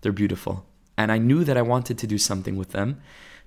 They're 0.00 0.12
beautiful. 0.12 0.66
And 0.98 1.10
I 1.12 1.16
knew 1.18 1.44
that 1.44 1.56
I 1.56 1.62
wanted 1.62 1.96
to 1.98 2.06
do 2.06 2.18
something 2.18 2.56
with 2.56 2.72
them 2.72 3.00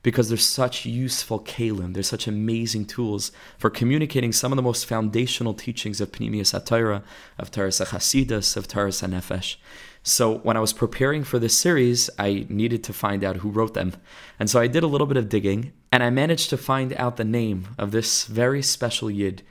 because 0.04 0.30
they're 0.30 0.38
such 0.38 0.86
useful 0.86 1.40
kalim. 1.42 1.94
They're 1.94 2.02
such 2.02 2.26
amazing 2.26 2.86
tools 2.86 3.32
for 3.58 3.70
communicating 3.70 4.32
some 4.32 4.52
of 4.52 4.56
the 4.56 4.64
most 4.64 4.86
foundational 4.86 5.54
teachings 5.54 6.02
of 6.02 6.12
Pnimius 6.12 6.60
HaTorah, 6.60 7.04
of 7.38 7.52
Taras 7.52 7.80
HaChasidus, 7.80 8.58
of 8.58 8.68
Taras 8.68 9.02
HaNefesh. 9.02 9.58
So 10.02 10.40
when 10.40 10.58
I 10.58 10.62
was 10.62 10.74
preparing 10.74 11.24
for 11.24 11.38
this 11.38 11.56
series, 11.56 12.10
I 12.18 12.48
needed 12.50 12.84
to 12.86 12.94
find 12.94 13.24
out 13.24 13.38
who 13.38 13.52
wrote 13.52 13.76
them. 13.76 13.94
And 14.40 14.50
so 14.50 14.60
I 14.60 14.68
did 14.68 14.82
a 14.82 14.88
little 14.88 15.06
bit 15.06 15.18
of 15.18 15.30
digging, 15.30 15.74
and 15.92 16.02
I 16.02 16.10
managed 16.10 16.50
to 16.52 16.58
find 16.58 16.94
out 16.94 17.18
the 17.18 17.26
name 17.26 17.68
of 17.78 17.92
this 17.92 18.24
very 18.26 18.64
special 18.64 19.12
Yid, 19.12 19.44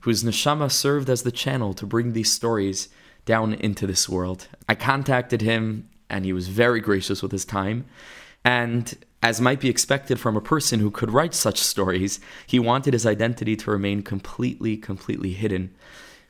whose 0.00 0.24
neshama 0.24 0.70
served 0.70 1.10
as 1.10 1.24
the 1.24 1.32
channel 1.32 1.74
to 1.74 1.84
bring 1.84 2.12
these 2.12 2.32
stories 2.32 2.88
down 3.26 3.52
into 3.52 3.86
this 3.86 4.08
world. 4.08 4.48
I 4.66 4.74
contacted 4.76 5.42
him, 5.42 5.90
and 6.10 6.24
he 6.24 6.32
was 6.32 6.48
very 6.48 6.80
gracious 6.80 7.22
with 7.22 7.32
his 7.32 7.44
time. 7.44 7.84
And 8.44 8.96
as 9.22 9.40
might 9.40 9.60
be 9.60 9.68
expected 9.68 10.20
from 10.20 10.36
a 10.36 10.40
person 10.40 10.80
who 10.80 10.90
could 10.90 11.10
write 11.10 11.34
such 11.34 11.58
stories, 11.58 12.20
he 12.46 12.58
wanted 12.58 12.92
his 12.92 13.06
identity 13.06 13.56
to 13.56 13.70
remain 13.70 14.02
completely, 14.02 14.76
completely 14.76 15.32
hidden. 15.32 15.74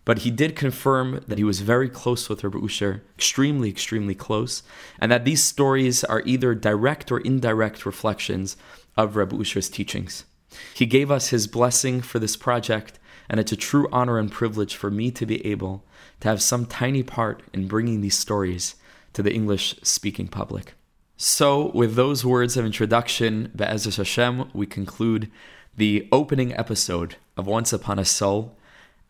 But 0.05 0.21
he 0.21 0.31
did 0.31 0.57
confirm 0.57 1.23
that 1.29 1.37
he 1.37 1.45
was 1.45 1.61
very 1.61 1.91
close 1.91 2.31
with 2.31 2.43
Rabbi 2.43 2.65
Usher, 2.65 3.03
extremely, 3.15 3.69
extremely 3.69 4.15
close, 4.15 4.63
and 4.99 5.13
that 5.13 5.27
these 5.27 5.45
stories 5.45 6.03
are 6.03 6.23
either 6.25 6.55
direct 6.55 7.13
or 7.13 7.19
indirect 7.21 7.85
reflections 7.85 8.57
of 8.97 9.17
Rabbi 9.17 9.37
Usher's 9.37 9.69
teachings. 9.69 10.25
He 10.75 10.87
gave 10.87 11.11
us 11.11 11.29
his 11.29 11.47
blessing 11.47 12.01
for 12.01 12.19
this 12.19 12.39
project, 12.39 12.99
and 13.29 13.39
it's 13.39 13.53
a 13.53 13.57
true 13.57 13.87
honor 13.93 14.19
and 14.19 14.33
privilege 14.33 14.75
for 14.75 14.91
me 14.91 15.11
to 15.11 15.27
be 15.27 15.45
able 15.47 15.85
to 16.21 16.29
have 16.29 16.41
some 16.41 16.65
tiny 16.65 17.03
part 17.03 17.43
in 17.53 17.69
bringing 17.69 18.01
these 18.01 18.17
stories 18.17 18.77
to 19.13 19.23
the 19.23 19.33
English 19.33 19.77
speaking 19.83 20.29
public. 20.29 20.75
So, 21.17 21.73
with 21.75 21.97
those 21.97 22.25
words 22.25 22.57
of 22.57 22.65
introduction, 22.65 23.51
Be'ezus 23.55 23.97
Hashem, 23.97 24.51
we 24.55 24.67
conclude 24.67 25.31
the 25.77 26.09
opening 26.13 26.53
episode 26.57 27.17
of 27.37 27.47
Once 27.47 27.73
Upon 27.73 27.99
a 27.99 28.05
Soul. 28.05 28.57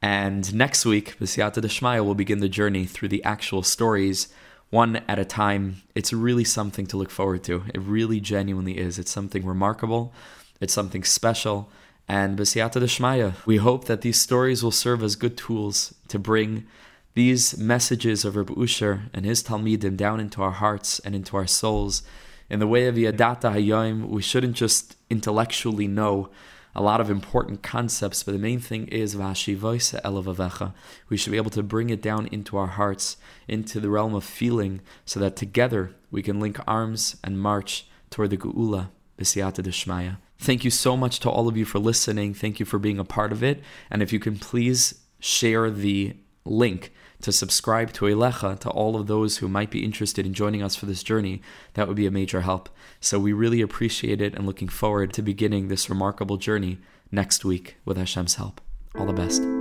And 0.00 0.54
next 0.54 0.86
week, 0.86 1.18
B'siyata 1.18 1.62
Deshmaya 1.62 2.04
will 2.04 2.14
begin 2.14 2.38
the 2.38 2.48
journey 2.48 2.86
through 2.86 3.08
the 3.08 3.22
actual 3.24 3.62
stories, 3.62 4.28
one 4.70 4.96
at 5.08 5.18
a 5.18 5.24
time. 5.24 5.82
It's 5.94 6.12
really 6.12 6.44
something 6.44 6.86
to 6.86 6.96
look 6.96 7.10
forward 7.10 7.44
to. 7.44 7.64
It 7.74 7.80
really 7.80 8.20
genuinely 8.20 8.78
is. 8.78 8.98
It's 8.98 9.10
something 9.10 9.44
remarkable, 9.44 10.14
it's 10.60 10.74
something 10.74 11.04
special. 11.04 11.70
And 12.08 12.38
B'siyata 12.38 12.80
Deshmaya, 12.80 13.34
we 13.44 13.58
hope 13.58 13.84
that 13.84 14.00
these 14.00 14.18
stories 14.18 14.62
will 14.62 14.70
serve 14.70 15.02
as 15.02 15.14
good 15.14 15.36
tools 15.36 15.94
to 16.08 16.18
bring 16.18 16.66
these 17.14 17.58
messages 17.58 18.24
of 18.24 18.36
Rabbi 18.36 18.54
Usher 18.60 19.02
and 19.12 19.24
his 19.24 19.42
Talmidim 19.42 19.96
down 19.96 20.20
into 20.20 20.42
our 20.42 20.52
hearts 20.52 20.98
and 21.00 21.14
into 21.14 21.36
our 21.36 21.46
souls. 21.46 22.02
In 22.48 22.60
the 22.60 22.66
way 22.66 22.86
of 22.86 22.94
Yadata 22.94 23.54
Hayom, 23.54 24.08
we 24.08 24.22
shouldn't 24.22 24.56
just 24.56 24.96
intellectually 25.10 25.88
know 25.88 26.30
a 26.74 26.82
lot 26.82 27.00
of 27.00 27.10
important 27.10 27.62
concepts, 27.62 28.22
but 28.22 28.32
the 28.32 28.38
main 28.38 28.60
thing 28.60 28.86
is 28.88 29.16
Vashivoisa 29.16 30.00
Elavavecha. 30.02 30.72
We 31.08 31.16
should 31.16 31.32
be 31.32 31.36
able 31.36 31.50
to 31.50 31.62
bring 31.62 31.90
it 31.90 32.00
down 32.00 32.28
into 32.28 32.56
our 32.56 32.68
hearts, 32.68 33.16
into 33.48 33.80
the 33.80 33.90
realm 33.90 34.14
of 34.14 34.22
feeling, 34.22 34.80
so 35.04 35.18
that 35.18 35.34
together 35.34 35.94
we 36.10 36.22
can 36.22 36.38
link 36.38 36.60
arms 36.68 37.16
and 37.24 37.40
march 37.40 37.88
toward 38.10 38.30
the 38.30 38.36
Geula, 38.36 38.90
B'siyata 39.18 39.64
Deshmaya. 39.64 40.18
Thank 40.38 40.62
you 40.62 40.70
so 40.70 40.96
much 40.96 41.18
to 41.20 41.30
all 41.30 41.48
of 41.48 41.56
you 41.56 41.64
for 41.64 41.80
listening. 41.80 42.32
Thank 42.32 42.60
you 42.60 42.66
for 42.66 42.78
being 42.78 43.00
a 43.00 43.04
part 43.04 43.32
of 43.32 43.42
it. 43.42 43.60
And 43.90 44.00
if 44.00 44.12
you 44.12 44.20
can 44.20 44.38
please 44.38 45.00
share 45.18 45.70
the 45.70 46.14
link 46.48 46.92
to 47.20 47.32
subscribe 47.32 47.92
to 47.94 48.04
Elecha 48.04 48.58
to 48.60 48.70
all 48.70 48.96
of 48.96 49.06
those 49.06 49.38
who 49.38 49.48
might 49.48 49.70
be 49.70 49.84
interested 49.84 50.24
in 50.24 50.34
joining 50.34 50.62
us 50.62 50.76
for 50.76 50.86
this 50.86 51.02
journey, 51.02 51.42
that 51.74 51.88
would 51.88 51.96
be 51.96 52.06
a 52.06 52.10
major 52.10 52.42
help. 52.42 52.68
So 53.00 53.18
we 53.18 53.32
really 53.32 53.60
appreciate 53.60 54.20
it 54.20 54.34
and 54.34 54.46
looking 54.46 54.68
forward 54.68 55.12
to 55.14 55.22
beginning 55.22 55.68
this 55.68 55.90
remarkable 55.90 56.36
journey 56.36 56.78
next 57.10 57.44
week 57.44 57.76
with 57.84 57.96
Hashem's 57.96 58.36
help. 58.36 58.60
All 58.94 59.06
the 59.06 59.12
best. 59.12 59.57